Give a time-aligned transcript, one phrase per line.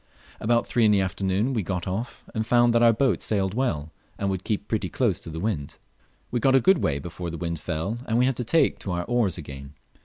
[0.39, 3.91] About three in the afternoon we got off, and found that our boat sailed well,
[4.17, 5.77] and would keep pretty close to the wind.
[6.31, 8.79] We got on a good way before the wind fell and we had to take
[8.79, 9.75] to our oars again.